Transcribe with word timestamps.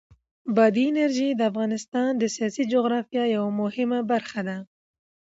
بادي 0.55 0.83
انرژي 0.91 1.29
د 1.35 1.41
افغانستان 1.51 2.09
د 2.17 2.23
سیاسي 2.35 2.63
جغرافیه 2.73 3.23
یوه 3.35 3.51
مهمه 3.61 3.99
برخه 4.11 4.41
ده. 4.47 4.57